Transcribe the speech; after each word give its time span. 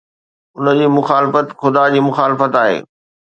ان 0.57 0.67
جي 0.77 0.87
مخالفت 0.97 1.47
خدا 1.61 1.83
جي 1.93 1.99
مخالفت 2.09 2.51
آهي. 2.63 2.77